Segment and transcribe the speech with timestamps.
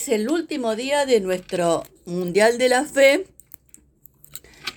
[0.00, 3.26] es el último día de nuestro Mundial de la Fe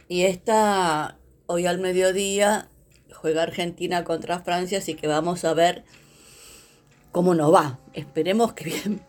[0.10, 2.68] y está hoy al mediodía
[3.14, 5.86] juega Argentina contra Francia, así que vamos a ver
[7.14, 7.80] cómo nos va.
[7.94, 9.02] Esperemos que bien.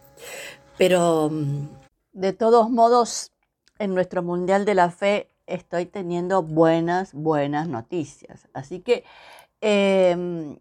[0.78, 1.68] Pero mm,
[2.12, 3.32] de todos modos,
[3.80, 8.46] en nuestro Mundial de la Fe estoy teniendo buenas, buenas noticias.
[8.52, 9.02] Así que,
[9.60, 10.60] em,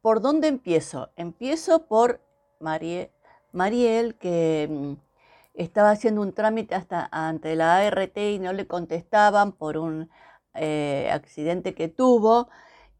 [0.00, 1.12] ¿por dónde empiezo?
[1.14, 2.20] Empiezo por
[3.52, 4.94] Mariel, que mm,
[5.54, 10.10] estaba haciendo un trámite hasta ante la ART y no le contestaban por un
[10.54, 12.48] eh, accidente que tuvo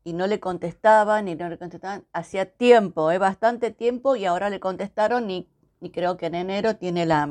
[0.04, 2.04] y no le contestaban y no le contestaban.
[2.12, 5.48] Hacía tiempo, eh, bastante tiempo y ahora le contestaron y,
[5.92, 7.28] creo que en enero tiene la,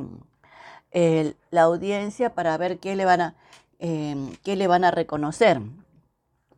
[1.51, 3.35] la audiencia para ver qué le van a,
[3.79, 5.61] em, qué le van a reconocer.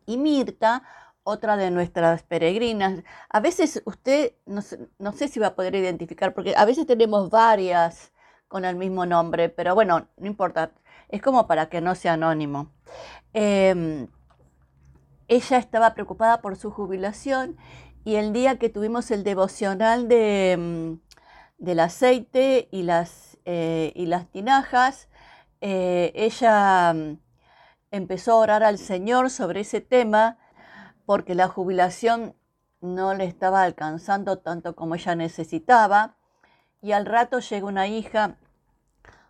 [0.05, 0.83] Y Mirta,
[1.23, 6.53] otra de nuestras peregrinas, a veces usted, no sé, si va a poder identificar, porque
[6.55, 8.11] a veces tenemos varias
[8.47, 10.71] con el mismo nombre, pero bueno, no importa,
[11.09, 12.71] es como para que no sea anónimo.
[13.33, 14.07] Em,
[15.27, 17.57] ella estaba preocupada por su jubilación
[18.03, 20.93] y el día que tuvimos el devocional de, mm,
[21.57, 25.09] del aceite y las, eh, y las tinajas,
[25.61, 27.17] eh, ella mm,
[27.91, 30.37] empezó a orar al Señor sobre ese tema
[31.05, 32.35] porque la jubilación
[32.81, 36.15] no le estaba alcanzando tanto como ella necesitaba.
[36.81, 38.37] Y al rato llega una hija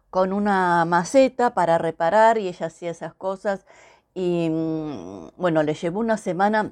[0.10, 3.66] con una maceta para reparar y ella hacía esas cosas
[4.14, 6.72] y mm, bueno, le llevó una semana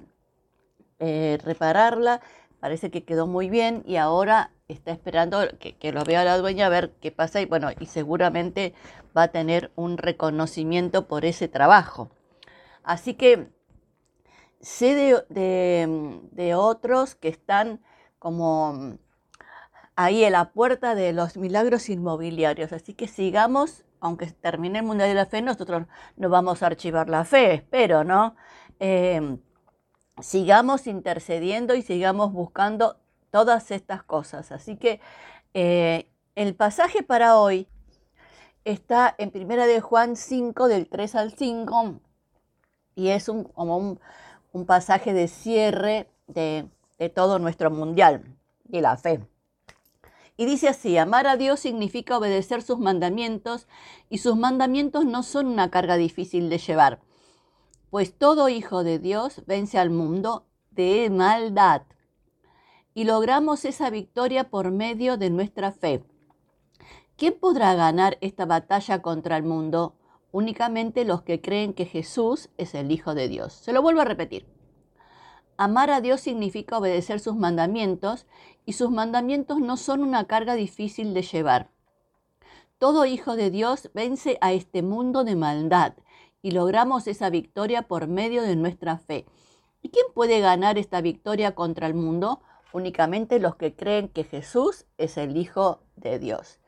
[1.00, 2.22] eh, repararla,
[2.60, 6.70] parece que quedó muy bien y ahora está esperando que, lo vea la dueña a
[6.70, 8.74] ver qué pasa y bueno, y seguramente
[9.18, 12.12] va a tener un reconocimiento por ese trabajo.
[12.84, 13.50] Así que
[14.62, 17.82] sé de, de otros que están
[18.20, 18.98] como
[19.96, 25.10] ahí en la puerta de los milagros inmobiliarios, así que sigamos aunque termine el Mundial
[25.10, 25.86] de la Fe, nosotros
[26.18, 28.36] no vamos a archivar la fe, espero, ¿no?
[28.80, 29.40] Em,
[30.20, 32.98] sigamos intercediendo y sigamos buscando
[33.30, 34.52] todas estas cosas.
[34.52, 35.00] Así que
[35.54, 37.68] eh, el pasaje para hoy
[38.66, 42.00] está en Primera de Juan 5, del 3 al 5,
[42.96, 44.00] y es un, como un,
[44.66, 46.67] pasaje de cierre de,
[47.00, 48.23] de todo nuestro mundial
[48.66, 49.25] de la fe.
[50.38, 53.67] Y dice así, amar a Dios significa obedecer sus mandamientos
[54.09, 57.00] y sus mandamientos no son una carga difícil de llevar,
[57.89, 61.83] pues todo hijo de Dios vence al mundo de maldad
[62.94, 66.03] y logramos esa victoria por medio de nuestra fe.
[67.18, 69.95] ¿Quién podrá ganar esta batalla contra el mundo?
[70.31, 73.53] Únicamente los que creen que Jesús es el Hijo de Dios.
[73.53, 74.46] Se lo vuelvo a repetir.
[75.58, 78.25] Amar a Dios significa obedecer sus mandamientos
[78.66, 81.69] y sus mandamientos no son una carga difícil de llevar.
[82.78, 85.94] Todo hijo de Dios vence a este mundo de maldad
[86.42, 89.28] y logramos esa victoria por medio de nuestra fe.
[89.84, 92.42] ¿Y quién puede ganar esta victoria contra el mundo?
[92.74, 96.59] Únicamente los que creen que Jesús es el Hijo de Dios.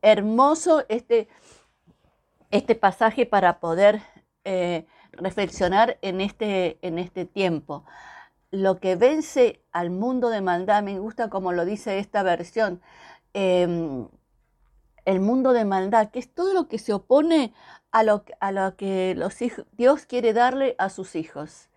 [0.00, 1.28] Hermoso este,
[2.50, 4.00] este pasaje para poder
[4.44, 7.84] eh, reflexionar en este, en este tiempo
[8.50, 12.80] lo que vence al mundo de maldad, me gusta como lo dice esta versión,
[13.34, 14.08] em,
[15.04, 17.52] el mundo de maldad, que es todo lo que se opone
[17.90, 19.16] a lo, a lo que
[19.72, 21.68] Dios quiere darle a sus hijos.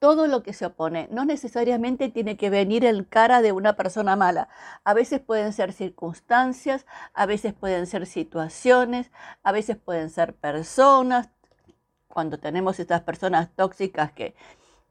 [0.00, 4.16] Todo lo que se opone no necesariamente tiene que venir en cara de una persona
[4.16, 4.48] mala.
[4.82, 9.10] A veces pueden ser circunstancias, a veces pueden ser situaciones,
[9.42, 11.28] a veces pueden ser personas.
[12.08, 14.34] Cuando tenemos estas personas tóxicas que,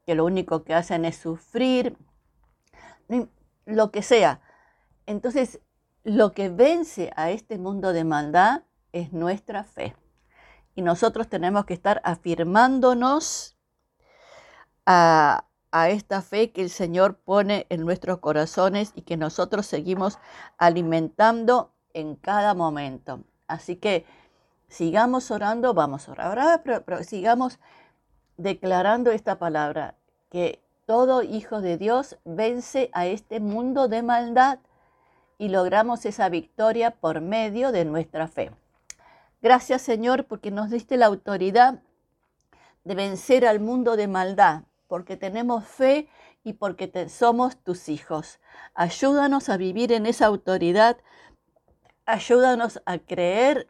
[0.06, 1.98] que lo único que hacen es sufrir,
[3.66, 4.40] lo que sea.
[5.06, 5.58] Entonces,
[6.04, 9.96] lo que vence a este mundo de maldad es nuestra fe.
[10.76, 13.56] Y nosotros tenemos que estar afirmándonos
[14.92, 15.44] a,
[15.88, 20.18] esta fe que el Señor pone en nuestros corazones y que nosotros seguimos
[20.58, 23.20] alimentando en cada momento.
[23.46, 24.04] Así que
[24.68, 27.60] sigamos orando, vamos a orar, pero sigamos
[28.36, 29.94] declarando esta palabra
[30.28, 34.58] que todo hijo de Dios vence a este mundo de maldad
[35.38, 38.50] y logramos esa victoria por medio de nuestra fe.
[39.40, 41.80] Gracias Señor porque nos diste la autoridad
[42.82, 46.08] de vencer al mundo de maldad, porque tenemos fe
[46.42, 48.40] y porque somos tus hijos.
[48.74, 50.96] Ayúdanos a vivir en esa autoridad,
[52.06, 53.68] ayúdanos a creer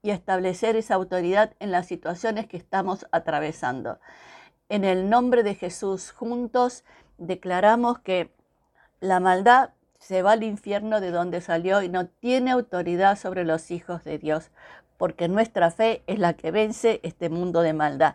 [0.00, 4.00] y a establecer esa autoridad en las situaciones que estamos atravesando.
[4.70, 6.84] En el nombre de Jesús, juntos
[7.18, 8.32] declaramos que
[9.00, 13.70] la maldad se va al infierno de donde salió y no tiene autoridad sobre los
[13.70, 14.50] hijos de Dios,
[14.96, 18.14] porque nuestra fe es la que vence este mundo de maldad.